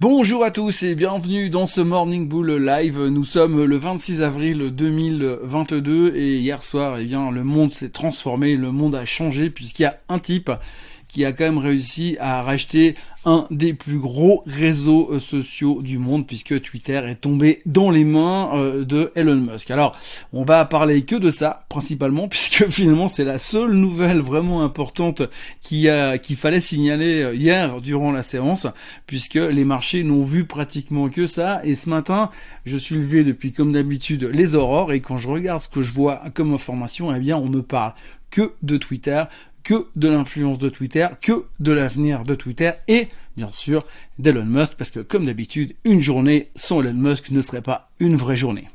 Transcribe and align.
Bonjour 0.00 0.44
à 0.44 0.52
tous 0.52 0.84
et 0.84 0.94
bienvenue 0.94 1.50
dans 1.50 1.66
ce 1.66 1.80
Morning 1.80 2.28
Bull 2.28 2.52
Live. 2.64 3.00
Nous 3.06 3.24
sommes 3.24 3.64
le 3.64 3.76
26 3.76 4.22
avril 4.22 4.70
2022 4.72 6.14
et 6.14 6.38
hier 6.38 6.62
soir, 6.62 6.98
eh 7.00 7.04
bien, 7.04 7.32
le 7.32 7.42
monde 7.42 7.72
s'est 7.72 7.88
transformé, 7.88 8.54
le 8.54 8.70
monde 8.70 8.94
a 8.94 9.04
changé 9.04 9.50
puisqu'il 9.50 9.82
y 9.82 9.86
a 9.86 9.98
un 10.08 10.20
type 10.20 10.52
qui 11.08 11.24
a 11.24 11.32
quand 11.32 11.44
même 11.44 11.58
réussi 11.58 12.16
à 12.20 12.42
racheter 12.42 12.94
un 13.24 13.46
des 13.50 13.74
plus 13.74 13.98
gros 13.98 14.42
réseaux 14.46 15.10
euh, 15.12 15.18
sociaux 15.18 15.80
du 15.82 15.98
monde 15.98 16.26
puisque 16.26 16.60
Twitter 16.62 17.00
est 17.04 17.16
tombé 17.16 17.60
dans 17.66 17.90
les 17.90 18.04
mains 18.04 18.50
euh, 18.54 18.84
de 18.84 19.10
Elon 19.16 19.36
Musk. 19.36 19.70
Alors, 19.70 19.98
on 20.32 20.44
va 20.44 20.64
parler 20.64 21.02
que 21.02 21.16
de 21.16 21.30
ça 21.30 21.64
principalement 21.68 22.28
puisque 22.28 22.68
finalement 22.68 23.08
c'est 23.08 23.24
la 23.24 23.38
seule 23.38 23.72
nouvelle 23.72 24.20
vraiment 24.20 24.62
importante 24.62 25.22
qu'il 25.62 26.36
fallait 26.36 26.60
signaler 26.60 27.22
euh, 27.22 27.34
hier 27.34 27.80
durant 27.80 28.12
la 28.12 28.22
séance 28.22 28.66
puisque 29.06 29.34
les 29.34 29.64
marchés 29.64 30.04
n'ont 30.04 30.24
vu 30.24 30.44
pratiquement 30.44 31.08
que 31.08 31.26
ça. 31.26 31.60
Et 31.64 31.74
ce 31.74 31.88
matin, 31.88 32.30
je 32.66 32.76
suis 32.76 32.96
levé 32.96 33.24
depuis 33.24 33.52
comme 33.52 33.72
d'habitude 33.72 34.24
les 34.24 34.54
aurores. 34.54 34.92
Et 34.92 35.00
quand 35.00 35.16
je 35.16 35.28
regarde 35.28 35.62
ce 35.62 35.68
que 35.68 35.82
je 35.82 35.92
vois 35.92 36.22
comme 36.34 36.54
information, 36.54 37.14
eh 37.14 37.18
bien 37.18 37.36
on 37.36 37.48
ne 37.48 37.60
parle 37.60 37.94
que 38.30 38.52
de 38.62 38.76
Twitter, 38.76 39.24
que 39.68 39.86
de 39.96 40.08
l'influence 40.08 40.58
de 40.58 40.70
Twitter, 40.70 41.08
que 41.20 41.44
de 41.60 41.72
l'avenir 41.72 42.24
de 42.24 42.34
Twitter 42.34 42.70
et 42.88 43.08
bien 43.36 43.50
sûr 43.50 43.84
d'Elon 44.18 44.46
Musk 44.46 44.76
parce 44.78 44.90
que 44.90 45.00
comme 45.00 45.26
d'habitude, 45.26 45.74
une 45.84 46.00
journée 46.00 46.48
sans 46.56 46.80
Elon 46.80 46.94
Musk 46.94 47.30
ne 47.32 47.42
serait 47.42 47.60
pas 47.60 47.90
une 48.00 48.16
vraie 48.16 48.34
journée. 48.34 48.70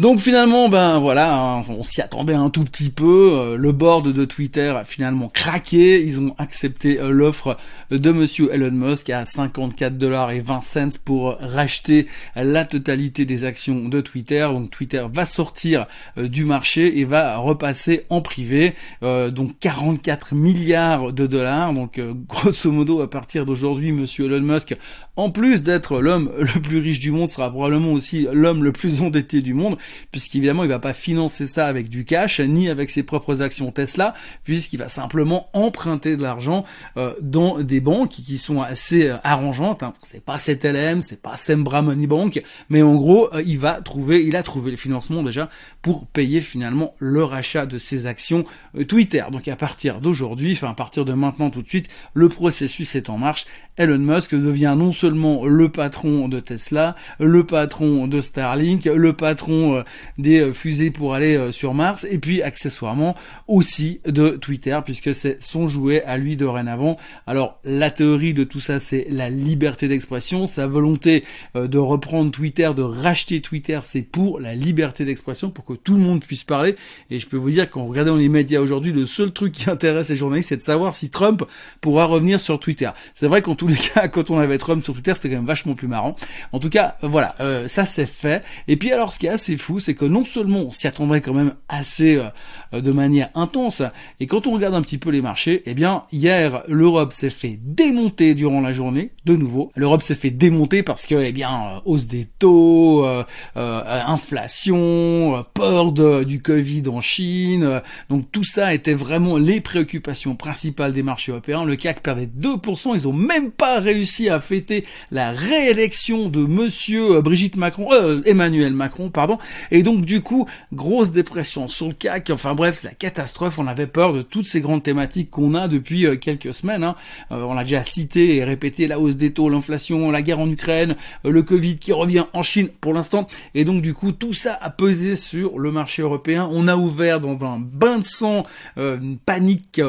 Donc 0.00 0.18
finalement, 0.18 0.70
ben 0.70 0.98
voilà, 0.98 1.34
hein, 1.34 1.62
on 1.68 1.82
s'y 1.82 2.00
attendait 2.00 2.32
un 2.32 2.48
tout 2.48 2.64
petit 2.64 2.88
peu. 2.88 3.32
Euh, 3.34 3.56
le 3.58 3.70
board 3.70 4.10
de 4.10 4.24
Twitter 4.24 4.70
a 4.70 4.82
finalement 4.82 5.28
craqué. 5.28 6.02
Ils 6.02 6.18
ont 6.18 6.34
accepté 6.38 6.98
euh, 6.98 7.10
l'offre 7.10 7.58
de 7.90 8.10
Monsieur 8.10 8.48
Elon 8.50 8.70
Musk 8.70 9.10
à 9.10 9.26
54 9.26 9.98
dollars 9.98 10.30
et 10.30 10.40
20 10.40 10.62
cents 10.62 10.88
pour 11.04 11.36
racheter 11.38 12.06
la 12.34 12.64
totalité 12.64 13.26
des 13.26 13.44
actions 13.44 13.90
de 13.90 14.00
Twitter. 14.00 14.48
Donc 14.50 14.70
Twitter 14.70 15.04
va 15.12 15.26
sortir 15.26 15.86
euh, 16.16 16.28
du 16.28 16.46
marché 16.46 16.98
et 17.00 17.04
va 17.04 17.36
repasser 17.36 18.06
en 18.08 18.22
privé. 18.22 18.72
donc 19.02 19.58
44 19.60 20.34
milliards 20.34 21.12
de 21.12 21.26
dollars. 21.26 21.74
Donc 21.74 22.00
grosso 22.26 22.72
modo, 22.72 23.02
à 23.02 23.10
partir 23.10 23.44
d'aujourd'hui, 23.44 23.92
Monsieur 23.92 24.24
Elon 24.24 24.54
Musk, 24.54 24.74
en 25.16 25.28
plus 25.28 25.62
d'être 25.62 26.00
l'homme 26.00 26.30
le 26.38 26.58
plus 26.62 26.78
riche 26.78 27.00
du 27.00 27.10
monde, 27.10 27.28
sera 27.28 27.50
probablement 27.50 27.92
aussi 27.92 28.26
l'homme 28.32 28.64
le 28.64 28.72
plus 28.72 29.02
endetté 29.02 29.42
du 29.42 29.52
monde 29.52 29.76
puisqu'évidemment 30.10 30.64
il 30.64 30.68
va 30.68 30.78
pas 30.78 30.92
financer 30.92 31.46
ça 31.46 31.66
avec 31.66 31.88
du 31.88 32.04
cash 32.04 32.40
ni 32.40 32.68
avec 32.68 32.90
ses 32.90 33.02
propres 33.02 33.42
actions 33.42 33.70
Tesla, 33.72 34.14
puisqu'il 34.44 34.78
va 34.78 34.88
simplement 34.88 35.48
emprunter 35.52 36.16
de 36.16 36.22
l'argent 36.22 36.64
euh, 36.96 37.14
dans 37.20 37.60
des 37.60 37.80
banques 37.80 38.10
qui 38.10 38.38
sont 38.38 38.60
assez 38.60 39.08
euh, 39.08 39.16
arrangeantes. 39.22 39.82
Hein. 39.82 39.92
C'est 40.02 40.24
pas 40.24 40.38
CTLM, 40.38 41.02
c'est 41.02 41.22
pas 41.22 41.36
Sembra 41.36 41.82
Money 41.82 42.06
Bank, 42.06 42.42
mais 42.68 42.82
en 42.82 42.96
gros 42.96 43.32
euh, 43.34 43.42
il 43.44 43.58
va 43.58 43.80
trouver, 43.80 44.24
il 44.24 44.36
a 44.36 44.42
trouvé 44.42 44.70
le 44.70 44.76
financement 44.76 45.22
déjà 45.22 45.48
pour 45.82 46.06
payer 46.06 46.40
finalement 46.40 46.94
le 46.98 47.24
rachat 47.24 47.66
de 47.66 47.78
ses 47.78 48.06
actions 48.06 48.44
Twitter. 48.88 49.24
Donc 49.32 49.48
à 49.48 49.56
partir 49.56 50.00
d'aujourd'hui, 50.00 50.52
enfin 50.52 50.70
à 50.70 50.74
partir 50.74 51.04
de 51.04 51.12
maintenant 51.12 51.50
tout 51.50 51.62
de 51.62 51.68
suite, 51.68 51.88
le 52.14 52.28
processus 52.28 52.94
est 52.94 53.10
en 53.10 53.18
marche. 53.18 53.46
Elon 53.76 53.98
Musk 53.98 54.34
devient 54.34 54.74
non 54.76 54.92
seulement 54.92 55.46
le 55.46 55.70
patron 55.70 56.28
de 56.28 56.38
Tesla, 56.40 56.96
le 57.18 57.44
patron 57.44 58.06
de 58.06 58.20
Starlink, 58.20 58.84
le 58.84 59.12
patron 59.14 59.79
des 60.18 60.40
euh, 60.40 60.52
fusées 60.52 60.90
pour 60.90 61.14
aller 61.14 61.36
euh, 61.36 61.52
sur 61.52 61.74
Mars 61.74 62.06
et 62.10 62.18
puis 62.18 62.42
accessoirement 62.42 63.14
aussi 63.48 64.00
de 64.06 64.30
Twitter 64.30 64.78
puisque 64.84 65.14
c'est 65.14 65.42
son 65.42 65.68
jouet 65.68 66.02
à 66.04 66.16
lui 66.16 66.36
dorénavant. 66.36 66.96
Alors 67.26 67.58
la 67.64 67.90
théorie 67.90 68.34
de 68.34 68.44
tout 68.44 68.60
ça 68.60 68.80
c'est 68.80 69.06
la 69.10 69.30
liberté 69.30 69.88
d'expression, 69.88 70.46
sa 70.46 70.66
volonté 70.66 71.24
euh, 71.56 71.66
de 71.66 71.78
reprendre 71.78 72.30
Twitter, 72.30 72.70
de 72.76 72.82
racheter 72.82 73.40
Twitter, 73.40 73.78
c'est 73.82 74.02
pour 74.02 74.40
la 74.40 74.54
liberté 74.54 75.04
d'expression, 75.04 75.50
pour 75.50 75.64
que 75.64 75.74
tout 75.74 75.94
le 75.94 76.00
monde 76.00 76.24
puisse 76.24 76.44
parler. 76.44 76.74
Et 77.10 77.18
je 77.18 77.26
peux 77.26 77.36
vous 77.36 77.50
dire 77.50 77.68
qu'en 77.70 77.84
regardant 77.84 78.16
les 78.16 78.28
médias 78.28 78.60
aujourd'hui, 78.60 78.92
le 78.92 79.06
seul 79.06 79.32
truc 79.32 79.52
qui 79.52 79.70
intéresse 79.70 80.10
les 80.10 80.16
journalistes, 80.16 80.50
c'est 80.50 80.56
de 80.56 80.62
savoir 80.62 80.94
si 80.94 81.10
Trump 81.10 81.44
pourra 81.80 82.06
revenir 82.06 82.40
sur 82.40 82.58
Twitter. 82.58 82.90
C'est 83.14 83.26
vrai 83.26 83.42
qu'en 83.42 83.54
tous 83.54 83.68
les 83.68 83.76
cas, 83.76 84.08
quand 84.12 84.30
on 84.30 84.38
avait 84.38 84.58
Trump 84.58 84.82
sur 84.82 84.94
Twitter, 84.94 85.12
c'était 85.14 85.30
quand 85.30 85.36
même 85.36 85.46
vachement 85.46 85.74
plus 85.74 85.88
marrant. 85.88 86.16
En 86.52 86.58
tout 86.58 86.70
cas, 86.70 86.96
voilà, 87.02 87.34
ça 87.66 87.86
c'est 87.86 88.06
fait. 88.06 88.42
Et 88.68 88.76
puis 88.76 88.90
alors, 88.92 89.12
ce 89.12 89.18
qui 89.18 89.26
est 89.26 89.30
assez 89.30 89.56
fou, 89.56 89.69
c'est 89.78 89.94
que 89.94 90.04
non 90.04 90.24
seulement 90.24 90.60
on 90.60 90.70
s'y 90.70 90.86
attendrait 90.86 91.20
quand 91.20 91.34
même 91.34 91.54
assez 91.68 92.16
euh, 92.16 92.80
de 92.80 92.92
manière 92.92 93.30
intense, 93.34 93.82
et 94.18 94.26
quand 94.26 94.46
on 94.46 94.52
regarde 94.52 94.74
un 94.74 94.82
petit 94.82 94.98
peu 94.98 95.10
les 95.10 95.22
marchés, 95.22 95.62
eh 95.66 95.74
bien 95.74 96.04
hier 96.12 96.62
l'Europe 96.68 97.12
s'est 97.12 97.30
fait 97.30 97.58
démonter 97.62 98.34
durant 98.34 98.60
la 98.60 98.72
journée, 98.72 99.12
de 99.24 99.36
nouveau. 99.36 99.70
L'Europe 99.76 100.02
s'est 100.02 100.14
fait 100.14 100.30
démonter 100.30 100.82
parce 100.82 101.06
que, 101.06 101.14
eh 101.14 101.32
bien, 101.32 101.50
euh, 101.50 101.80
hausse 101.84 102.06
des 102.06 102.24
taux, 102.24 103.04
euh, 103.04 103.22
inflation, 103.54 105.44
peur 105.54 105.92
du 105.92 106.42
Covid 106.42 106.88
en 106.88 107.00
Chine, 107.00 107.80
donc 108.08 108.30
tout 108.32 108.44
ça 108.44 108.74
était 108.74 108.94
vraiment 108.94 109.36
les 109.36 109.60
préoccupations 109.60 110.34
principales 110.34 110.92
des 110.92 111.02
marchés 111.02 111.32
européens. 111.32 111.64
Le 111.64 111.76
CAC 111.76 112.00
perdait 112.02 112.26
2%, 112.26 112.94
ils 112.94 113.08
ont 113.08 113.12
même 113.12 113.50
pas 113.50 113.80
réussi 113.80 114.28
à 114.28 114.40
fêter 114.40 114.84
la 115.10 115.32
réélection 115.32 116.28
de 116.28 116.40
Monsieur 116.40 117.20
Brigitte 117.20 117.56
Macron, 117.56 117.88
Emmanuel 118.24 118.72
Macron, 118.72 119.10
pardon, 119.10 119.38
et 119.70 119.82
donc 119.82 120.04
du 120.04 120.20
coup, 120.20 120.46
grosse 120.72 121.12
dépression 121.12 121.68
sur 121.68 121.88
le 121.88 121.94
CAC, 121.94 122.30
enfin 122.30 122.54
bref, 122.54 122.80
c'est 122.80 122.88
la 122.88 122.94
catastrophe, 122.94 123.58
on 123.58 123.66
avait 123.66 123.86
peur 123.86 124.12
de 124.12 124.22
toutes 124.22 124.46
ces 124.46 124.60
grandes 124.60 124.82
thématiques 124.82 125.30
qu'on 125.30 125.54
a 125.54 125.68
depuis 125.68 126.06
euh, 126.06 126.16
quelques 126.16 126.54
semaines. 126.54 126.84
Hein. 126.84 126.96
Euh, 127.32 127.42
on 127.42 127.56
a 127.56 127.64
déjà 127.64 127.84
cité 127.84 128.36
et 128.36 128.44
répété 128.44 128.86
la 128.86 128.98
hausse 128.98 129.16
des 129.16 129.32
taux, 129.32 129.48
l'inflation, 129.48 130.10
la 130.10 130.22
guerre 130.22 130.40
en 130.40 130.50
Ukraine, 130.50 130.96
euh, 131.24 131.30
le 131.30 131.42
Covid 131.42 131.78
qui 131.78 131.92
revient 131.92 132.24
en 132.32 132.42
Chine 132.42 132.68
pour 132.80 132.92
l'instant. 132.92 133.26
Et 133.54 133.64
donc 133.64 133.82
du 133.82 133.94
coup, 133.94 134.12
tout 134.12 134.32
ça 134.32 134.58
a 134.60 134.70
pesé 134.70 135.16
sur 135.16 135.58
le 135.58 135.72
marché 135.72 136.02
européen. 136.02 136.48
On 136.50 136.68
a 136.68 136.76
ouvert 136.76 137.20
dans 137.20 137.44
un 137.44 137.58
bain 137.58 137.98
de 137.98 138.04
sang, 138.04 138.44
une 138.76 139.18
panique, 139.18 139.80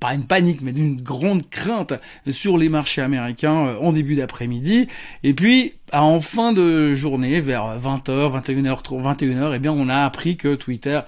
pas 0.00 0.14
une 0.14 0.24
panique, 0.24 0.60
mais 0.62 0.72
d'une 0.72 1.00
grande 1.00 1.48
crainte 1.48 1.94
sur 2.30 2.56
les 2.58 2.68
marchés 2.68 3.02
américains 3.02 3.76
en 3.80 3.92
début 3.92 4.14
d'après-midi. 4.14 4.88
Et 5.22 5.34
puis, 5.34 5.74
en 5.92 6.20
fin 6.20 6.52
de 6.52 6.94
journée, 6.94 7.40
vers 7.40 7.78
20h, 7.78 8.40
21h, 8.40 8.82
21h, 8.82 9.52
eh 9.54 9.58
bien, 9.58 9.72
on 9.72 9.88
a 9.88 9.98
appris 10.04 10.36
que 10.36 10.54
Twitter 10.54 11.00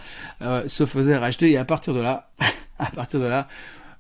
euh, 0.43 0.63
se 0.69 0.87
faisait 0.87 1.17
racheter. 1.17 1.51
Et 1.51 1.57
à 1.57 1.65
partir 1.65 1.95
de 1.95 2.01
là, 2.01 2.29
à 2.79 2.91
partir 2.91 3.21
de 3.21 3.27
là, 3.27 3.49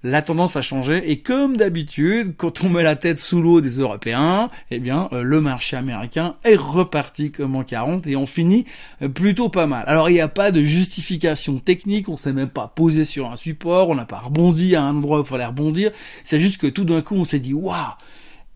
la 0.06 0.22
tendance 0.22 0.56
a 0.56 0.62
changé. 0.62 1.10
Et 1.10 1.18
comme 1.18 1.56
d'habitude, 1.56 2.34
quand 2.36 2.62
on 2.62 2.68
met 2.68 2.82
la 2.82 2.96
tête 2.96 3.18
sous 3.18 3.42
l'eau 3.42 3.60
des 3.60 3.78
Européens, 3.78 4.50
eh 4.70 4.78
bien 4.78 5.08
euh, 5.12 5.22
le 5.22 5.40
marché 5.40 5.76
américain 5.76 6.36
est 6.44 6.56
reparti 6.56 7.32
comme 7.32 7.56
en 7.56 7.64
40 7.64 8.06
et 8.06 8.14
on 8.14 8.26
finit 8.26 8.66
euh, 9.02 9.08
plutôt 9.08 9.48
pas 9.48 9.66
mal. 9.66 9.84
Alors 9.86 10.08
il 10.08 10.12
n'y 10.12 10.20
a 10.20 10.28
pas 10.28 10.52
de 10.52 10.62
justification 10.62 11.58
technique, 11.58 12.08
on 12.08 12.16
s'est 12.16 12.32
même 12.32 12.50
pas 12.50 12.72
posé 12.74 13.04
sur 13.04 13.30
un 13.30 13.36
support, 13.36 13.88
on 13.88 13.94
n'a 13.94 14.04
pas 14.04 14.18
rebondi 14.18 14.76
à 14.76 14.82
un 14.84 14.96
endroit 14.96 15.18
où 15.18 15.22
il 15.22 15.26
fallait 15.26 15.46
rebondir, 15.46 15.90
c'est 16.22 16.40
juste 16.40 16.58
que 16.58 16.66
tout 16.66 16.84
d'un 16.84 17.02
coup 17.02 17.16
on 17.16 17.24
s'est 17.24 17.40
dit 17.40 17.54
waouh 17.54 17.74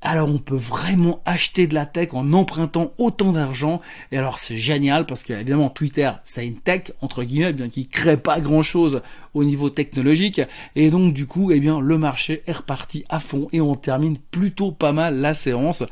alors 0.03 0.29
on 0.29 0.39
peut 0.39 0.57
vraiment 0.57 1.21
acheter 1.27 1.67
de 1.67 1.75
la 1.75 1.87
tech 1.87 2.09
en 2.13 2.33
empruntant 2.33 2.93
autant 2.99 3.33
d'argent. 3.33 3.81
Et 4.13 4.19
alors 4.19 4.39
c'est 4.39 4.57
génial 4.57 5.07
parce 5.07 5.23
que 5.23 5.33
évidemment 5.33 5.69
Twitter 5.69 6.11
c'est 6.25 6.47
une 6.47 6.57
tech 6.57 6.93
entre 7.01 7.23
guillemets 7.23 7.53
bien 7.53 7.69
qui 7.69 7.87
crée 7.87 8.17
pas 8.17 8.41
grand 8.41 8.63
chose 8.63 9.03
au 9.35 9.45
niveau 9.45 9.69
technologique. 9.71 10.41
Et 10.75 10.91
donc 10.91 11.13
du 11.13 11.27
coup 11.27 11.53
eh 11.53 11.61
bien 11.61 11.81
le 11.81 11.99
marché 11.99 12.43
est 12.47 12.53
reparti 12.53 13.05
à 13.09 13.21
fond 13.21 13.47
et 13.53 13.61
on 13.61 13.75
termine 13.75 14.17
plutôt 14.17 14.73
pas 14.73 14.93
mal 14.93 15.17
la 15.21 15.35
séance. 15.35 15.83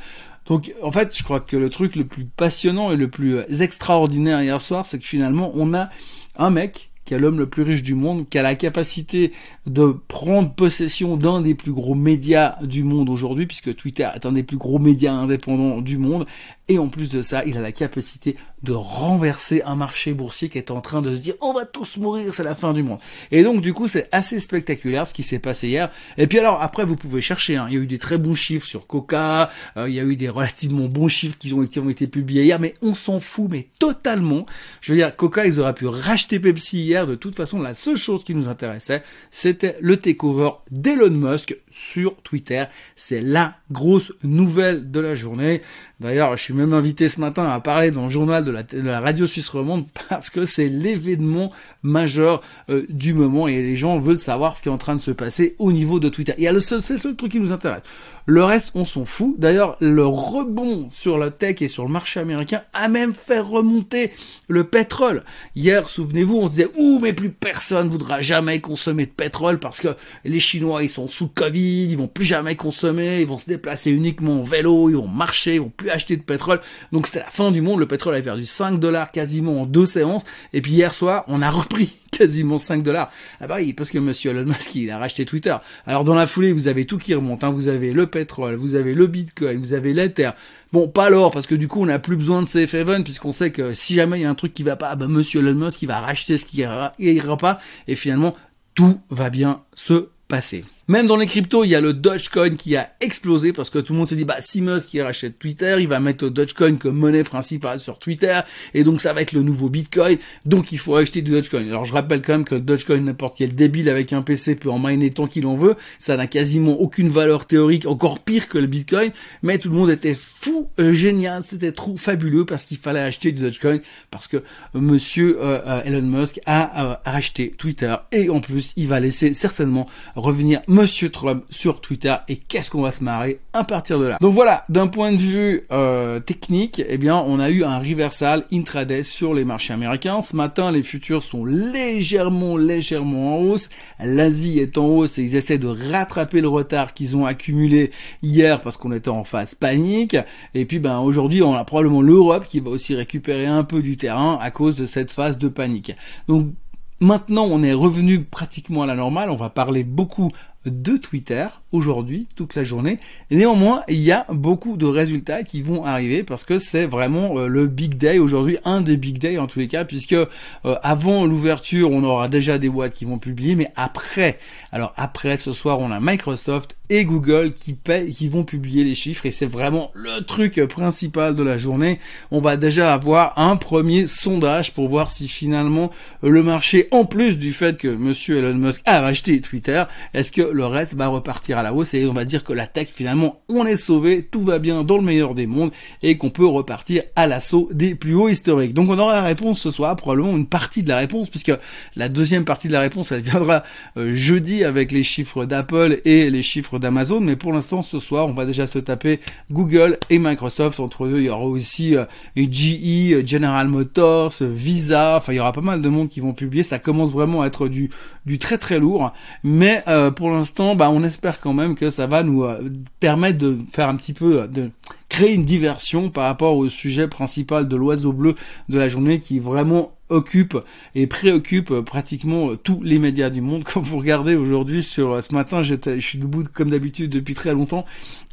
Donc 0.46 0.72
en 0.82 0.90
fait 0.90 1.16
je 1.16 1.22
crois 1.22 1.40
que 1.40 1.56
le 1.56 1.68
truc 1.68 1.94
le 1.94 2.06
plus 2.06 2.24
passionnant 2.24 2.90
et 2.90 2.96
le 2.96 3.08
plus 3.08 3.40
extraordinaire 3.60 4.42
hier 4.42 4.60
soir 4.60 4.86
c'est 4.86 4.98
que 4.98 5.04
finalement 5.04 5.50
on 5.54 5.74
a 5.74 5.90
un 6.38 6.50
mec 6.50 6.90
qui 7.08 7.14
est 7.14 7.18
l'homme 7.18 7.38
le 7.38 7.46
plus 7.46 7.62
riche 7.62 7.82
du 7.82 7.94
monde, 7.94 8.28
qui 8.28 8.38
a 8.38 8.42
la 8.42 8.54
capacité 8.54 9.32
de 9.66 9.96
prendre 10.08 10.52
possession 10.52 11.16
d'un 11.16 11.40
des 11.40 11.54
plus 11.54 11.72
gros 11.72 11.94
médias 11.94 12.56
du 12.62 12.84
monde 12.84 13.08
aujourd'hui, 13.08 13.46
puisque 13.46 13.74
Twitter 13.74 14.06
est 14.14 14.26
un 14.26 14.32
des 14.32 14.42
plus 14.42 14.58
gros 14.58 14.78
médias 14.78 15.14
indépendants 15.14 15.80
du 15.80 15.96
monde, 15.96 16.26
et 16.68 16.78
en 16.78 16.88
plus 16.88 17.10
de 17.10 17.22
ça, 17.22 17.42
il 17.46 17.56
a 17.56 17.60
la 17.60 17.72
capacité 17.72 18.36
de 18.62 18.72
renverser 18.72 19.62
un 19.62 19.76
marché 19.76 20.12
boursier 20.14 20.48
qui 20.48 20.58
est 20.58 20.70
en 20.70 20.80
train 20.80 21.00
de 21.00 21.14
se 21.14 21.20
dire 21.20 21.34
on 21.40 21.52
va 21.52 21.64
tous 21.64 21.96
mourir, 21.96 22.32
c'est 22.32 22.42
la 22.42 22.54
fin 22.54 22.72
du 22.72 22.82
monde. 22.82 22.98
Et 23.30 23.42
donc 23.42 23.62
du 23.62 23.72
coup, 23.72 23.88
c'est 23.88 24.08
assez 24.12 24.40
spectaculaire 24.40 25.06
ce 25.06 25.14
qui 25.14 25.22
s'est 25.22 25.38
passé 25.38 25.68
hier. 25.68 25.90
Et 26.16 26.26
puis 26.26 26.38
alors 26.38 26.60
après, 26.60 26.84
vous 26.84 26.96
pouvez 26.96 27.20
chercher. 27.20 27.56
Hein. 27.56 27.66
Il 27.68 27.74
y 27.74 27.78
a 27.78 27.80
eu 27.80 27.86
des 27.86 27.98
très 27.98 28.18
bons 28.18 28.34
chiffres 28.34 28.66
sur 28.66 28.86
Coca, 28.86 29.50
euh, 29.76 29.88
il 29.88 29.94
y 29.94 30.00
a 30.00 30.04
eu 30.04 30.16
des 30.16 30.28
relativement 30.28 30.86
bons 30.86 31.08
chiffres 31.08 31.36
qui 31.38 31.52
ont, 31.52 31.66
qui 31.66 31.78
ont 31.78 31.88
été 31.88 32.06
publiés 32.06 32.44
hier, 32.44 32.58
mais 32.58 32.74
on 32.82 32.94
s'en 32.94 33.20
fout, 33.20 33.48
mais 33.50 33.68
totalement. 33.78 34.44
Je 34.80 34.92
veux 34.92 34.98
dire, 34.98 35.14
Coca, 35.14 35.46
ils 35.46 35.60
auraient 35.60 35.74
pu 35.74 35.86
racheter 35.86 36.40
Pepsi 36.40 36.78
hier. 36.78 37.06
De 37.06 37.14
toute 37.14 37.36
façon, 37.36 37.60
la 37.60 37.74
seule 37.74 37.96
chose 37.96 38.24
qui 38.24 38.34
nous 38.34 38.48
intéressait, 38.48 39.02
c'était 39.30 39.76
le 39.80 39.96
takeover 39.96 40.50
d'Elon 40.70 41.10
Musk 41.10 41.56
sur 41.78 42.16
Twitter. 42.22 42.64
C'est 42.96 43.20
la 43.20 43.54
grosse 43.70 44.12
nouvelle 44.24 44.90
de 44.90 45.00
la 45.00 45.14
journée. 45.14 45.62
D'ailleurs, 46.00 46.36
je 46.36 46.42
suis 46.42 46.54
même 46.54 46.72
invité 46.72 47.08
ce 47.08 47.20
matin 47.20 47.48
à 47.48 47.60
parler 47.60 47.90
dans 47.90 48.04
le 48.04 48.08
journal 48.08 48.44
de 48.44 48.50
la, 48.50 49.00
radio 49.00 49.26
suisse 49.26 49.48
romande 49.48 49.86
parce 50.08 50.28
que 50.28 50.44
c'est 50.44 50.68
l'événement 50.68 51.52
majeur 51.82 52.42
euh, 52.68 52.84
du 52.88 53.14
moment 53.14 53.46
et 53.46 53.62
les 53.62 53.76
gens 53.76 53.98
veulent 53.98 54.18
savoir 54.18 54.56
ce 54.56 54.62
qui 54.62 54.68
est 54.68 54.72
en 54.72 54.78
train 54.78 54.96
de 54.96 55.00
se 55.00 55.12
passer 55.12 55.54
au 55.58 55.72
niveau 55.72 56.00
de 56.00 56.08
Twitter. 56.08 56.34
Il 56.38 56.44
y 56.44 56.48
a 56.48 56.52
le 56.52 56.60
seul, 56.60 56.82
c'est 56.82 56.94
le 56.94 56.98
seul 56.98 57.16
truc 57.16 57.32
qui 57.32 57.40
nous 57.40 57.52
intéresse. 57.52 57.82
Le 58.30 58.44
reste, 58.44 58.72
on 58.74 58.84
s'en 58.84 59.06
fout. 59.06 59.36
D'ailleurs, 59.38 59.78
le 59.80 60.04
rebond 60.04 60.90
sur 60.90 61.16
la 61.16 61.30
tech 61.30 61.62
et 61.62 61.66
sur 61.66 61.84
le 61.84 61.90
marché 61.90 62.20
américain 62.20 62.60
a 62.74 62.86
même 62.86 63.14
fait 63.14 63.38
remonter 63.38 64.10
le 64.48 64.64
pétrole. 64.64 65.24
Hier, 65.56 65.88
souvenez-vous, 65.88 66.36
on 66.36 66.44
se 66.44 66.50
disait, 66.50 66.68
ouh, 66.76 66.98
mais 66.98 67.14
plus 67.14 67.30
personne 67.30 67.88
voudra 67.88 68.20
jamais 68.20 68.60
consommer 68.60 69.06
de 69.06 69.12
pétrole 69.12 69.58
parce 69.58 69.80
que 69.80 69.88
les 70.26 70.40
Chinois, 70.40 70.82
ils 70.82 70.90
sont 70.90 71.08
sous 71.08 71.28
Covid, 71.28 71.84
ils 71.84 71.96
vont 71.96 72.06
plus 72.06 72.26
jamais 72.26 72.54
consommer, 72.54 73.22
ils 73.22 73.26
vont 73.26 73.38
se 73.38 73.46
déplacer 73.46 73.90
uniquement 73.92 74.42
en 74.42 74.44
vélo, 74.44 74.90
ils 74.90 74.96
vont 74.96 75.08
marcher, 75.08 75.54
ils 75.54 75.62
vont 75.62 75.72
plus 75.74 75.88
acheter 75.88 76.18
de 76.18 76.22
pétrole. 76.22 76.60
Donc 76.92 77.06
c'était 77.06 77.20
la 77.20 77.30
fin 77.30 77.50
du 77.50 77.62
monde. 77.62 77.80
Le 77.80 77.88
pétrole 77.88 78.14
a 78.14 78.20
perdu 78.20 78.44
5 78.44 78.78
dollars 78.78 79.10
quasiment 79.10 79.62
en 79.62 79.64
deux 79.64 79.86
séances. 79.86 80.26
Et 80.52 80.60
puis 80.60 80.72
hier 80.72 80.92
soir, 80.92 81.24
on 81.28 81.40
a 81.40 81.48
repris 81.48 81.96
quasiment 82.10 82.58
5 82.58 82.82
dollars. 82.82 83.10
Ah 83.40 83.46
bah 83.46 83.56
oui, 83.58 83.72
parce 83.72 83.90
que 83.90 83.98
monsieur 83.98 84.30
Elon 84.30 84.44
Musk, 84.44 84.74
il 84.74 84.90
a 84.90 84.98
racheté 84.98 85.24
Twitter. 85.24 85.56
Alors 85.86 86.04
dans 86.04 86.14
la 86.14 86.26
foulée, 86.26 86.52
vous 86.52 86.68
avez 86.68 86.84
tout 86.84 86.98
qui 86.98 87.14
remonte. 87.14 87.44
Hein. 87.44 87.50
Vous 87.50 87.68
avez 87.68 87.92
le 87.92 88.06
pétrole, 88.06 88.56
vous 88.56 88.74
avez 88.74 88.94
le 88.94 89.06
bitcoin, 89.06 89.58
vous 89.58 89.72
avez 89.72 89.92
l'ether. 89.92 90.30
Bon, 90.72 90.88
pas 90.88 91.08
l'or, 91.10 91.30
parce 91.30 91.46
que 91.46 91.54
du 91.54 91.66
coup, 91.66 91.82
on 91.82 91.86
n'a 91.86 91.98
plus 91.98 92.16
besoin 92.16 92.42
de 92.42 92.48
safe 92.48 92.74
haven, 92.74 93.02
puisqu'on 93.04 93.32
sait 93.32 93.50
que 93.50 93.72
si 93.72 93.94
jamais 93.94 94.18
il 94.18 94.22
y 94.22 94.26
a 94.26 94.30
un 94.30 94.34
truc 94.34 94.52
qui 94.52 94.62
va 94.62 94.76
pas, 94.76 94.90
ah 94.90 94.96
bah 94.96 95.08
monsieur 95.08 95.40
Elon 95.40 95.54
Musk, 95.54 95.82
il 95.82 95.86
va 95.86 96.00
racheter 96.00 96.36
ce 96.36 96.44
qui 96.44 96.58
ira, 96.58 96.92
ira 96.98 97.36
pas. 97.36 97.60
Et 97.86 97.96
finalement, 97.96 98.34
tout 98.74 99.00
va 99.10 99.30
bien 99.30 99.62
se 99.74 100.08
passer. 100.28 100.64
Même 100.90 101.06
dans 101.06 101.16
les 101.16 101.26
cryptos, 101.26 101.64
il 101.64 101.68
y 101.68 101.74
a 101.74 101.82
le 101.82 101.92
Dogecoin 101.92 102.56
qui 102.56 102.74
a 102.74 102.90
explosé 103.02 103.52
parce 103.52 103.68
que 103.68 103.78
tout 103.78 103.92
le 103.92 103.98
monde 103.98 104.08
se 104.08 104.14
dit, 104.14 104.24
bah, 104.24 104.36
si 104.38 104.62
Musk 104.62 104.96
rachète 104.98 105.38
Twitter, 105.38 105.76
il 105.80 105.86
va 105.86 106.00
mettre 106.00 106.24
le 106.24 106.30
Dogecoin 106.30 106.76
comme 106.76 106.96
monnaie 106.96 107.24
principale 107.24 107.78
sur 107.78 107.98
Twitter, 107.98 108.40
et 108.72 108.84
donc 108.84 109.02
ça 109.02 109.12
va 109.12 109.20
être 109.20 109.32
le 109.32 109.42
nouveau 109.42 109.68
Bitcoin, 109.68 110.16
donc 110.46 110.72
il 110.72 110.78
faut 110.78 110.96
acheter 110.96 111.20
du 111.20 111.32
Dogecoin. 111.32 111.60
Alors 111.68 111.84
je 111.84 111.92
rappelle 111.92 112.22
quand 112.22 112.32
même 112.32 112.44
que 112.46 112.54
Dogecoin, 112.54 113.00
n'importe 113.00 113.36
quel 113.36 113.54
débile 113.54 113.90
avec 113.90 114.14
un 114.14 114.22
PC 114.22 114.54
peut 114.54 114.70
en 114.70 114.78
miner 114.78 115.10
tant 115.10 115.26
qu'il 115.26 115.46
en 115.46 115.56
veut, 115.56 115.76
ça 115.98 116.16
n'a 116.16 116.26
quasiment 116.26 116.80
aucune 116.80 117.10
valeur 117.10 117.44
théorique, 117.44 117.84
encore 117.84 118.20
pire 118.20 118.48
que 118.48 118.56
le 118.56 118.66
Bitcoin, 118.66 119.10
mais 119.42 119.58
tout 119.58 119.68
le 119.68 119.76
monde 119.76 119.90
était 119.90 120.16
fou, 120.16 120.70
euh, 120.80 120.94
génial, 120.94 121.42
c'était 121.42 121.72
trop 121.72 121.98
fabuleux 121.98 122.46
parce 122.46 122.64
qu'il 122.64 122.78
fallait 122.78 123.00
acheter 123.00 123.32
du 123.32 123.42
Dogecoin, 123.42 123.80
parce 124.10 124.26
que 124.26 124.42
monsieur 124.72 125.36
euh, 125.38 125.60
euh, 125.66 125.82
Elon 125.84 126.00
Musk 126.00 126.40
a 126.46 127.02
racheté 127.04 127.50
Twitter, 127.58 127.94
et 128.10 128.30
en 128.30 128.40
plus, 128.40 128.72
il 128.76 128.88
va 128.88 129.00
laisser 129.00 129.34
certainement 129.34 129.86
revenir 130.16 130.62
Monsieur 130.78 131.10
Trump 131.10 131.42
sur 131.50 131.80
Twitter 131.80 132.14
et 132.28 132.36
qu'est-ce 132.36 132.70
qu'on 132.70 132.82
va 132.82 132.92
se 132.92 133.02
marrer 133.02 133.40
à 133.52 133.64
partir 133.64 133.98
de 133.98 134.04
là. 134.04 134.16
Donc 134.20 134.32
voilà, 134.32 134.62
d'un 134.68 134.86
point 134.86 135.10
de 135.10 135.16
vue 135.16 135.66
euh, 135.72 136.20
technique, 136.20 136.80
eh 136.88 136.98
bien 136.98 137.16
on 137.16 137.40
a 137.40 137.50
eu 137.50 137.64
un 137.64 137.80
reversal 137.80 138.44
intraday 138.52 139.02
sur 139.02 139.34
les 139.34 139.44
marchés 139.44 139.72
américains. 139.72 140.20
Ce 140.20 140.36
matin, 140.36 140.70
les 140.70 140.84
futurs 140.84 141.24
sont 141.24 141.44
légèrement, 141.44 142.56
légèrement 142.56 143.38
en 143.38 143.42
hausse. 143.42 143.70
L'Asie 143.98 144.60
est 144.60 144.78
en 144.78 144.86
hausse 144.86 145.18
et 145.18 145.24
ils 145.24 145.34
essaient 145.34 145.58
de 145.58 145.66
rattraper 145.66 146.40
le 146.40 146.46
retard 146.46 146.94
qu'ils 146.94 147.16
ont 147.16 147.26
accumulé 147.26 147.90
hier 148.22 148.60
parce 148.60 148.76
qu'on 148.76 148.92
était 148.92 149.08
en 149.08 149.24
phase 149.24 149.56
panique. 149.56 150.16
Et 150.54 150.64
puis 150.64 150.78
ben 150.78 151.00
aujourd'hui, 151.00 151.42
on 151.42 151.54
a 151.54 151.64
probablement 151.64 152.02
l'Europe 152.02 152.46
qui 152.46 152.60
va 152.60 152.70
aussi 152.70 152.94
récupérer 152.94 153.46
un 153.46 153.64
peu 153.64 153.82
du 153.82 153.96
terrain 153.96 154.38
à 154.40 154.52
cause 154.52 154.76
de 154.76 154.86
cette 154.86 155.10
phase 155.10 155.38
de 155.38 155.48
panique. 155.48 155.96
Donc 156.28 156.52
Maintenant, 157.00 157.44
on 157.44 157.62
est 157.62 157.74
revenu 157.74 158.24
pratiquement 158.24 158.82
à 158.82 158.86
la 158.86 158.96
normale. 158.96 159.30
On 159.30 159.36
va 159.36 159.50
parler 159.50 159.84
beaucoup 159.84 160.32
de 160.68 160.96
Twitter 160.96 161.46
aujourd'hui, 161.72 162.26
toute 162.34 162.54
la 162.54 162.64
journée. 162.64 162.98
néanmoins, 163.30 163.82
il 163.88 164.00
y 164.00 164.12
a 164.12 164.26
beaucoup 164.30 164.76
de 164.76 164.86
résultats 164.86 165.42
qui 165.42 165.62
vont 165.62 165.84
arriver 165.84 166.22
parce 166.22 166.44
que 166.44 166.58
c'est 166.58 166.86
vraiment 166.86 167.38
euh, 167.38 167.46
le 167.46 167.66
big 167.66 167.96
day 167.96 168.18
aujourd'hui, 168.18 168.58
un 168.64 168.80
des 168.80 168.96
big 168.96 169.18
days 169.18 169.38
en 169.38 169.46
tous 169.46 169.58
les 169.58 169.68
cas, 169.68 169.84
puisque 169.84 170.12
euh, 170.12 170.26
avant 170.64 171.26
l'ouverture, 171.26 171.90
on 171.90 172.02
aura 172.04 172.28
déjà 172.28 172.58
des 172.58 172.68
boîtes 172.68 172.94
qui 172.94 173.04
vont 173.04 173.18
publier, 173.18 173.54
mais 173.54 173.70
après, 173.76 174.38
alors 174.72 174.92
après 174.96 175.36
ce 175.36 175.52
soir, 175.52 175.80
on 175.80 175.90
a 175.90 176.00
Microsoft 176.00 176.76
et 176.90 177.04
Google 177.04 177.52
qui 177.52 177.74
paient, 177.74 178.06
qui 178.06 178.28
vont 178.28 178.44
publier 178.44 178.84
les 178.84 178.94
chiffres 178.94 179.26
et 179.26 179.30
c'est 179.30 179.46
vraiment 179.46 179.90
le 179.94 180.24
truc 180.24 180.60
principal 180.68 181.34
de 181.34 181.42
la 181.42 181.58
journée. 181.58 181.98
On 182.30 182.40
va 182.40 182.56
déjà 182.56 182.94
avoir 182.94 183.38
un 183.38 183.56
premier 183.56 184.06
sondage 184.06 184.72
pour 184.72 184.88
voir 184.88 185.10
si 185.10 185.28
finalement 185.28 185.90
le 186.22 186.42
marché, 186.42 186.88
en 186.90 187.04
plus 187.04 187.38
du 187.38 187.52
fait 187.52 187.78
que 187.78 187.88
Monsieur 187.88 188.38
Elon 188.38 188.54
Musk 188.54 188.82
a 188.86 189.04
acheté 189.04 189.40
Twitter, 189.40 189.84
est-ce 190.14 190.32
que 190.32 190.42
le 190.58 190.66
reste 190.66 190.94
va 190.94 191.06
repartir 191.06 191.56
à 191.56 191.62
la 191.62 191.72
hausse 191.72 191.94
et 191.94 192.04
on 192.06 192.12
va 192.12 192.24
dire 192.24 192.44
que 192.44 192.52
la 192.52 192.66
tech 192.66 192.88
finalement 192.88 193.40
on 193.48 193.64
est 193.64 193.76
sauvé, 193.76 194.22
tout 194.22 194.42
va 194.42 194.58
bien 194.58 194.82
dans 194.82 194.96
le 194.96 195.04
meilleur 195.04 195.34
des 195.34 195.46
mondes 195.46 195.70
et 196.02 196.16
qu'on 196.18 196.30
peut 196.30 196.46
repartir 196.46 197.04
à 197.16 197.26
l'assaut 197.26 197.68
des 197.72 197.94
plus 197.94 198.14
hauts 198.14 198.28
historiques. 198.28 198.74
Donc 198.74 198.90
on 198.90 198.98
aura 198.98 199.14
la 199.14 199.22
réponse 199.22 199.60
ce 199.60 199.70
soir, 199.70 199.94
probablement 199.96 200.36
une 200.36 200.46
partie 200.46 200.82
de 200.82 200.88
la 200.88 200.98
réponse 200.98 201.30
puisque 201.30 201.52
la 201.96 202.08
deuxième 202.08 202.44
partie 202.44 202.66
de 202.68 202.72
la 202.72 202.80
réponse 202.80 203.12
elle 203.12 203.22
viendra 203.22 203.62
euh, 203.96 204.12
jeudi 204.14 204.64
avec 204.64 204.90
les 204.90 205.04
chiffres 205.04 205.44
d'Apple 205.44 206.00
et 206.04 206.28
les 206.28 206.42
chiffres 206.42 206.78
d'Amazon, 206.78 207.20
mais 207.20 207.36
pour 207.36 207.52
l'instant 207.52 207.82
ce 207.82 208.00
soir 208.00 208.26
on 208.26 208.32
va 208.32 208.44
déjà 208.44 208.66
se 208.66 208.80
taper 208.80 209.20
Google 209.50 209.98
et 210.10 210.18
Microsoft. 210.18 210.80
Entre 210.80 211.04
eux 211.04 211.18
il 211.18 211.24
y 211.24 211.30
aura 211.30 211.44
aussi 211.44 211.96
euh, 211.96 212.04
GE, 212.36 213.24
General 213.24 213.68
Motors, 213.68 214.34
Visa, 214.40 215.16
enfin 215.18 215.32
il 215.32 215.36
y 215.36 215.40
aura 215.40 215.52
pas 215.52 215.60
mal 215.60 215.80
de 215.80 215.88
monde 215.88 216.08
qui 216.08 216.20
vont 216.20 216.32
publier. 216.32 216.64
Ça 216.64 216.80
commence 216.80 217.12
vraiment 217.12 217.42
à 217.42 217.46
être 217.46 217.68
du 217.68 217.90
du 218.26 218.38
très 218.38 218.58
très 218.58 218.78
lourd, 218.78 219.12
mais 219.42 219.82
euh, 219.88 220.10
pour 220.10 220.30
l'instant, 220.30 220.47
bah, 220.76 220.90
on 220.90 221.02
espère 221.02 221.40
quand 221.40 221.52
même 221.52 221.74
que 221.74 221.90
ça 221.90 222.06
va 222.06 222.22
nous 222.22 222.44
euh, 222.44 222.70
permettre 223.00 223.38
de 223.38 223.58
faire 223.72 223.88
un 223.88 223.96
petit 223.96 224.12
peu 224.12 224.46
de 224.48 224.70
créer 225.08 225.34
une 225.34 225.44
diversion 225.44 226.10
par 226.10 226.24
rapport 226.24 226.56
au 226.56 226.68
sujet 226.68 227.08
principal 227.08 227.68
de 227.68 227.76
l'oiseau 227.76 228.12
bleu 228.12 228.34
de 228.68 228.78
la 228.78 228.88
journée 228.88 229.18
qui 229.18 229.38
vraiment 229.38 229.92
occupe 230.10 230.56
et 230.94 231.06
préoccupe 231.06 231.80
pratiquement 231.80 232.56
tous 232.56 232.82
les 232.82 232.98
médias 232.98 233.30
du 233.30 233.40
monde. 233.40 233.64
Quand 233.72 233.80
vous 233.80 233.98
regardez 233.98 234.34
aujourd'hui 234.34 234.82
sur 234.82 235.22
ce 235.22 235.34
matin, 235.34 235.62
j'étais, 235.62 236.00
je 236.00 236.06
suis 236.06 236.18
debout 236.18 236.44
comme 236.52 236.70
d'habitude 236.70 237.10
depuis 237.10 237.34
très 237.34 237.52
longtemps 237.52 237.84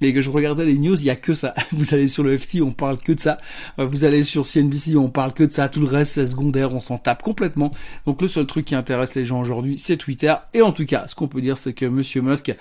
et 0.02 0.14
que 0.14 0.22
je 0.22 0.30
regardais 0.30 0.66
les 0.66 0.78
news, 0.78 1.00
il 1.00 1.06
y 1.06 1.10
a 1.10 1.16
que 1.16 1.34
ça. 1.34 1.54
Vous 1.72 1.94
allez 1.94 2.08
sur 2.08 2.24
le 2.24 2.38
FT, 2.38 2.62
on 2.62 2.72
parle 2.72 2.98
que 2.98 3.12
de 3.12 3.20
ça. 3.20 3.38
Vous 3.78 4.06
allez 4.06 4.24
sur 4.24 4.46
CNBC, 4.46 4.96
on 4.96 5.10
parle 5.10 5.34
que 5.34 5.44
de 5.44 5.52
ça. 5.52 5.70
Tout 5.70 5.82
le 5.82 5.88
reste, 5.88 6.14
c'est 6.14 6.28
secondaire, 6.28 6.74
on 6.74 6.80
s'en 6.80 6.98
tape 6.98 7.22
complètement. 7.22 7.72
Donc 8.06 8.22
le 8.22 8.28
seul 8.28 8.46
truc 8.46 8.66
qui 8.66 8.76
intéresse 8.76 9.16
les 9.16 9.26
gens 9.26 9.40
aujourd'hui, 9.40 9.78
c'est 9.78 9.98
Twitter. 9.98 10.34
Et 10.54 10.62
en 10.62 10.72
tout 10.72 10.86
cas, 10.86 11.08
ce 11.08 11.16
qu'on 11.16 11.28
peut 11.28 11.42
dire, 11.42 11.58
c'est 11.58 11.74
que 11.74 11.86
Monsieur 11.86 12.22
Musk 12.22 12.56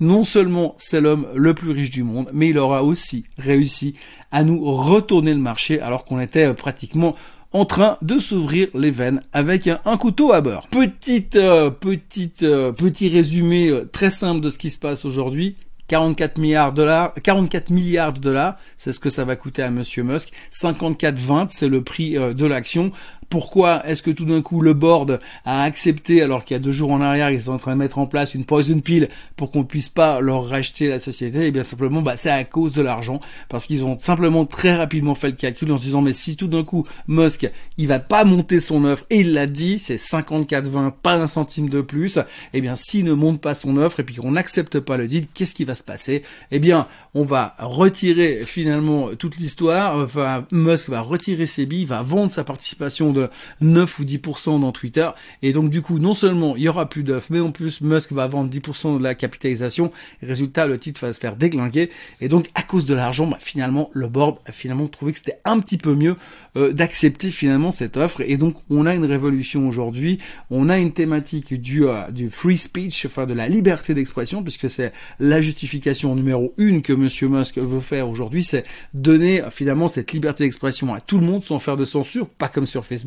non 0.00 0.24
seulement 0.24 0.74
c'est 0.76 1.00
l'homme 1.00 1.26
le 1.34 1.54
plus 1.54 1.70
riche 1.70 1.90
du 1.90 2.02
monde, 2.02 2.28
mais 2.32 2.48
il 2.48 2.58
aura 2.58 2.84
aussi 2.84 3.24
réussi 3.38 3.94
à 4.30 4.44
nous 4.44 4.72
retourner 4.72 5.32
le 5.32 5.40
marché 5.40 5.80
alors 5.80 6.04
qu'on 6.04 6.20
était 6.20 6.52
pratiquement 6.54 7.14
en 7.52 7.64
train 7.64 7.96
de 8.02 8.18
s'ouvrir 8.18 8.68
les 8.74 8.90
veines 8.90 9.22
avec 9.32 9.66
un, 9.66 9.96
couteau 9.96 10.32
à 10.32 10.42
beurre. 10.42 10.68
Petite, 10.68 11.36
euh, 11.36 11.70
petite, 11.70 12.42
euh, 12.42 12.72
petit 12.72 13.08
résumé 13.08 13.68
euh, 13.68 13.88
très 13.90 14.10
simple 14.10 14.40
de 14.40 14.50
ce 14.50 14.58
qui 14.58 14.68
se 14.68 14.78
passe 14.78 15.04
aujourd'hui. 15.06 15.56
44 15.88 16.38
milliards 16.38 16.72
de 16.72 16.78
dollars, 16.78 17.14
44 17.22 17.70
milliards 17.70 18.12
de 18.12 18.18
dollars, 18.18 18.56
c'est 18.76 18.92
ce 18.92 18.98
que 18.98 19.08
ça 19.08 19.24
va 19.24 19.36
coûter 19.36 19.62
à 19.62 19.70
Monsieur 19.70 20.02
Musk. 20.02 20.32
54,20, 20.52 21.46
c'est 21.48 21.68
le 21.68 21.80
prix 21.80 22.14
de 22.14 22.44
l'action. 22.44 22.90
Pourquoi 23.28 23.86
est-ce 23.86 24.02
que 24.02 24.10
tout 24.10 24.24
d'un 24.24 24.40
coup 24.40 24.60
le 24.60 24.72
board 24.72 25.20
a 25.44 25.62
accepté, 25.62 26.22
alors 26.22 26.44
qu'il 26.44 26.54
y 26.54 26.60
a 26.60 26.62
deux 26.62 26.72
jours 26.72 26.92
en 26.92 27.00
arrière, 27.00 27.30
ils 27.30 27.42
sont 27.42 27.52
en 27.52 27.58
train 27.58 27.72
de 27.72 27.78
mettre 27.78 27.98
en 27.98 28.06
place 28.06 28.34
une 28.34 28.44
poison 28.44 28.80
pill 28.80 29.08
pour 29.36 29.50
qu'on 29.50 29.64
puisse 29.64 29.88
pas 29.88 30.20
leur 30.20 30.48
racheter 30.48 30.88
la 30.88 30.98
société? 30.98 31.46
Eh 31.46 31.50
bien 31.50 31.62
simplement, 31.62 32.02
bah, 32.02 32.16
c'est 32.16 32.30
à 32.30 32.44
cause 32.44 32.72
de 32.72 32.82
l'argent, 32.82 33.20
parce 33.48 33.66
qu'ils 33.66 33.84
ont 33.84 33.98
simplement 33.98 34.46
très 34.46 34.76
rapidement 34.76 35.14
fait 35.14 35.28
le 35.28 35.32
calcul 35.34 35.72
en 35.72 35.76
se 35.76 35.82
disant 35.82 36.02
mais 36.02 36.12
si 36.12 36.36
tout 36.36 36.46
d'un 36.46 36.64
coup 36.64 36.86
Musk 37.08 37.50
il 37.78 37.88
va 37.88 37.98
pas 37.98 38.24
monter 38.24 38.60
son 38.60 38.84
offre 38.84 39.04
et 39.10 39.20
il 39.20 39.32
l'a 39.32 39.46
dit, 39.46 39.78
c'est 39.78 39.96
54,20, 39.96 40.92
pas 41.02 41.16
un 41.16 41.28
centime 41.28 41.68
de 41.68 41.80
plus. 41.80 42.18
Eh 42.52 42.60
bien 42.60 42.74
s'il 42.74 43.04
ne 43.04 43.12
monte 43.12 43.40
pas 43.40 43.54
son 43.54 43.76
offre 43.76 44.00
et 44.00 44.04
puis 44.04 44.16
qu'on 44.16 44.32
n'accepte 44.32 44.80
pas 44.80 44.96
le 44.96 45.08
deal, 45.08 45.26
qu'est-ce 45.34 45.54
qui 45.54 45.64
va 45.64 45.74
se 45.74 45.84
passer? 45.84 46.22
Eh 46.50 46.58
bien 46.58 46.86
on 47.14 47.24
va 47.24 47.54
retirer 47.58 48.44
finalement 48.46 49.08
toute 49.18 49.38
l'histoire. 49.38 49.98
Enfin 49.98 50.44
Musk 50.52 50.90
va 50.90 51.00
retirer 51.00 51.46
ses 51.46 51.66
billes, 51.66 51.86
va 51.86 52.02
vendre 52.02 52.30
sa 52.30 52.44
participation 52.44 53.12
de 53.16 53.28
9 53.60 53.98
ou 53.98 54.04
10% 54.04 54.60
dans 54.60 54.72
Twitter. 54.72 55.08
Et 55.42 55.52
donc 55.52 55.70
du 55.70 55.82
coup, 55.82 55.98
non 55.98 56.14
seulement 56.14 56.56
il 56.56 56.62
y 56.62 56.68
aura 56.68 56.88
plus 56.88 57.02
d'offres, 57.02 57.28
mais 57.30 57.40
en 57.40 57.50
plus 57.50 57.80
Musk 57.80 58.12
va 58.12 58.26
vendre 58.26 58.50
10% 58.50 58.98
de 58.98 59.02
la 59.02 59.14
capitalisation. 59.14 59.90
résultat, 60.22 60.66
le 60.66 60.78
titre 60.78 61.00
va 61.00 61.12
se 61.12 61.20
faire 61.20 61.36
déglinguer. 61.36 61.90
Et 62.20 62.28
donc 62.28 62.46
à 62.54 62.62
cause 62.62 62.86
de 62.86 62.94
l'argent, 62.94 63.26
bah, 63.26 63.38
finalement, 63.40 63.90
le 63.92 64.08
board 64.08 64.38
a 64.46 64.52
finalement 64.52 64.86
trouvé 64.88 65.12
que 65.12 65.18
c'était 65.18 65.40
un 65.44 65.60
petit 65.60 65.78
peu 65.78 65.94
mieux 65.94 66.16
euh, 66.56 66.72
d'accepter 66.72 67.30
finalement 67.30 67.70
cette 67.70 67.96
offre. 67.96 68.22
Et 68.26 68.36
donc 68.36 68.56
on 68.70 68.86
a 68.86 68.94
une 68.94 69.04
révolution 69.04 69.66
aujourd'hui. 69.66 70.18
On 70.50 70.68
a 70.68 70.78
une 70.78 70.92
thématique 70.92 71.60
du, 71.60 71.86
euh, 71.86 72.10
du 72.10 72.30
free 72.30 72.58
speech, 72.58 73.06
enfin 73.06 73.26
de 73.26 73.34
la 73.34 73.48
liberté 73.48 73.94
d'expression, 73.94 74.42
puisque 74.42 74.68
c'est 74.70 74.92
la 75.20 75.40
justification 75.40 76.14
numéro 76.14 76.54
une 76.58 76.82
que 76.82 76.92
Monsieur 76.92 77.28
Musk 77.28 77.58
veut 77.58 77.80
faire 77.80 78.08
aujourd'hui, 78.08 78.44
c'est 78.44 78.64
donner 78.94 79.42
finalement 79.50 79.88
cette 79.88 80.12
liberté 80.12 80.44
d'expression 80.44 80.94
à 80.94 81.00
tout 81.00 81.18
le 81.18 81.26
monde 81.26 81.42
sans 81.42 81.58
faire 81.58 81.76
de 81.76 81.84
censure, 81.84 82.28
pas 82.28 82.48
comme 82.48 82.66
sur 82.66 82.84
Facebook 82.84 83.05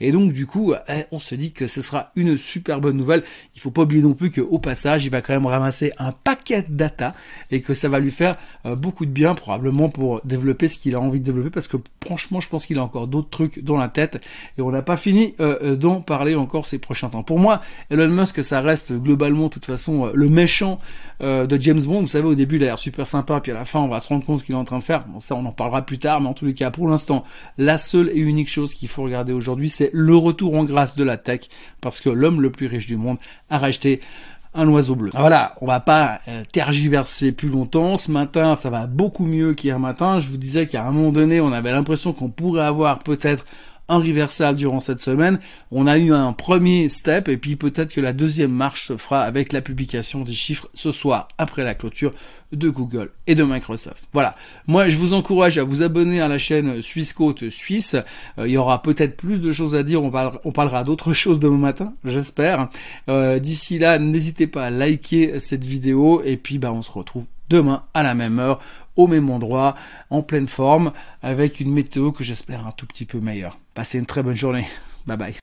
Et 0.00 0.12
donc 0.12 0.32
du 0.32 0.46
coup, 0.46 0.74
eh, 0.88 1.04
on 1.12 1.18
se 1.18 1.34
dit 1.34 1.52
que 1.52 1.66
ce 1.66 1.82
sera 1.82 2.12
une 2.16 2.36
super 2.36 2.80
bonne 2.80 2.96
nouvelle. 2.96 3.22
Il 3.54 3.60
faut 3.60 3.70
pas 3.70 3.82
oublier 3.82 4.02
non 4.02 4.14
plus 4.14 4.30
qu'au 4.30 4.58
passage, 4.58 5.04
il 5.04 5.10
va 5.10 5.22
quand 5.22 5.32
même 5.32 5.46
ramasser 5.46 5.92
un 5.98 6.12
paquet 6.12 6.62
de 6.62 6.74
data 6.74 7.14
et 7.50 7.60
que 7.60 7.74
ça 7.74 7.88
va 7.88 7.98
lui 7.98 8.10
faire 8.10 8.36
euh, 8.66 8.74
beaucoup 8.74 9.06
de 9.06 9.10
bien 9.10 9.34
probablement 9.34 9.88
pour 9.88 10.20
développer 10.24 10.68
ce 10.68 10.78
qu'il 10.78 10.94
a 10.94 11.00
envie 11.00 11.20
de 11.20 11.24
développer 11.24 11.50
parce 11.50 11.68
que 11.68 11.76
franchement, 12.04 12.40
je 12.40 12.48
pense 12.48 12.66
qu'il 12.66 12.78
a 12.78 12.82
encore 12.82 13.06
d'autres 13.06 13.30
trucs 13.30 13.62
dans 13.62 13.76
la 13.76 13.88
tête 13.88 14.20
et 14.56 14.62
on 14.62 14.70
n'a 14.70 14.82
pas 14.82 14.96
fini 14.96 15.34
euh, 15.40 15.58
euh, 15.62 15.76
d'en 15.76 16.00
parler 16.00 16.34
encore 16.34 16.66
ces 16.66 16.78
prochains 16.78 17.08
temps. 17.08 17.22
Pour 17.22 17.38
moi, 17.38 17.60
Elon 17.90 18.08
Musk, 18.08 18.42
ça 18.42 18.60
reste 18.60 18.92
globalement, 18.92 19.44
de 19.44 19.50
toute 19.50 19.64
façon, 19.64 20.10
le 20.12 20.28
méchant 20.28 20.78
de 21.20 21.60
James 21.60 21.80
Bond. 21.80 22.00
Vous 22.02 22.06
savez, 22.06 22.26
au 22.26 22.34
début, 22.34 22.56
il 22.56 22.62
a 22.62 22.66
l'air 22.66 22.78
super 22.78 23.06
sympa, 23.06 23.40
puis 23.40 23.50
à 23.52 23.54
la 23.54 23.64
fin, 23.64 23.80
on 23.80 23.88
va 23.88 24.00
se 24.00 24.08
rendre 24.08 24.24
compte 24.24 24.40
ce 24.40 24.44
qu'il 24.44 24.54
est 24.54 24.58
en 24.58 24.64
train 24.64 24.78
de 24.78 24.84
faire. 24.84 25.04
Ça, 25.20 25.34
on 25.34 25.44
en 25.44 25.52
parlera 25.52 25.82
plus 25.82 25.98
tard, 25.98 26.20
mais 26.20 26.28
en 26.28 26.34
tous 26.34 26.44
les 26.44 26.54
cas, 26.54 26.70
pour 26.70 26.88
l'instant, 26.88 27.24
la 27.56 27.78
seule 27.78 28.10
et 28.10 28.18
unique 28.18 28.48
chose 28.48 28.74
qu'il 28.74 28.88
faut 28.88 29.02
regarder 29.02 29.27
aujourd'hui, 29.32 29.68
c'est 29.68 29.90
le 29.92 30.16
retour 30.16 30.54
en 30.54 30.64
grâce 30.64 30.96
de 30.96 31.04
la 31.04 31.16
tech, 31.16 31.42
parce 31.80 32.00
que 32.00 32.10
l'homme 32.10 32.40
le 32.40 32.50
plus 32.50 32.66
riche 32.66 32.86
du 32.86 32.96
monde 32.96 33.18
a 33.50 33.58
racheté 33.58 34.00
un 34.54 34.68
oiseau 34.68 34.94
bleu. 34.94 35.10
Voilà, 35.14 35.54
on 35.60 35.66
va 35.66 35.80
pas 35.80 36.20
euh, 36.28 36.42
tergiverser 36.52 37.32
plus 37.32 37.48
longtemps. 37.48 37.96
Ce 37.96 38.10
matin, 38.10 38.56
ça 38.56 38.70
va 38.70 38.86
beaucoup 38.86 39.26
mieux 39.26 39.54
qu'hier 39.54 39.78
matin. 39.78 40.20
Je 40.20 40.30
vous 40.30 40.36
disais 40.36 40.66
qu'à 40.66 40.86
un 40.86 40.90
moment 40.90 41.12
donné, 41.12 41.40
on 41.40 41.52
avait 41.52 41.72
l'impression 41.72 42.12
qu'on 42.12 42.28
pourrait 42.28 42.64
avoir 42.64 43.00
peut-être 43.00 43.46
un 43.88 43.98
reversal 43.98 44.56
durant 44.56 44.80
cette 44.80 45.00
semaine. 45.00 45.38
On 45.70 45.86
a 45.86 45.98
eu 45.98 46.12
un 46.12 46.32
premier 46.32 46.88
step 46.88 47.28
et 47.28 47.36
puis 47.36 47.56
peut-être 47.56 47.92
que 47.92 48.00
la 48.00 48.12
deuxième 48.12 48.52
marche 48.52 48.86
se 48.88 48.96
fera 48.96 49.22
avec 49.22 49.52
la 49.52 49.60
publication 49.60 50.22
des 50.22 50.32
chiffres 50.32 50.68
ce 50.74 50.92
soir 50.92 51.28
après 51.38 51.64
la 51.64 51.74
clôture 51.74 52.12
de 52.52 52.70
Google 52.70 53.10
et 53.26 53.34
de 53.34 53.44
Microsoft. 53.44 54.04
Voilà. 54.12 54.34
Moi, 54.66 54.88
je 54.88 54.96
vous 54.96 55.12
encourage 55.12 55.58
à 55.58 55.64
vous 55.64 55.82
abonner 55.82 56.20
à 56.20 56.28
la 56.28 56.38
chaîne 56.38 56.80
Suisse 56.82 57.12
Côte 57.12 57.48
Suisse. 57.50 57.96
Euh, 58.38 58.46
il 58.48 58.52
y 58.52 58.56
aura 58.56 58.82
peut-être 58.82 59.16
plus 59.16 59.40
de 59.40 59.52
choses 59.52 59.74
à 59.74 59.82
dire. 59.82 60.02
On 60.02 60.10
parlera, 60.10 60.40
on 60.44 60.52
parlera 60.52 60.84
d'autres 60.84 61.12
choses 61.18 61.40
demain 61.40 61.58
matin, 61.58 61.92
j'espère. 62.04 62.68
Euh, 63.08 63.38
d'ici 63.38 63.78
là, 63.78 63.98
n'hésitez 63.98 64.46
pas 64.46 64.66
à 64.66 64.70
liker 64.70 65.40
cette 65.40 65.64
vidéo 65.64 66.22
et 66.24 66.36
puis 66.36 66.58
bah, 66.58 66.72
on 66.72 66.82
se 66.82 66.90
retrouve 66.90 67.26
demain 67.48 67.84
à 67.94 68.02
la 68.02 68.14
même 68.14 68.38
heure 68.38 68.60
au 68.98 69.06
même 69.06 69.30
endroit, 69.30 69.76
en 70.10 70.22
pleine 70.22 70.48
forme, 70.48 70.92
avec 71.22 71.60
une 71.60 71.72
météo 71.72 72.10
que 72.10 72.24
j'espère 72.24 72.66
un 72.66 72.72
tout 72.72 72.84
petit 72.84 73.04
peu 73.04 73.20
meilleure. 73.20 73.56
Passez 73.72 73.98
une 73.98 74.06
très 74.06 74.24
bonne 74.24 74.36
journée. 74.36 74.66
Bye 75.06 75.16
bye. 75.16 75.36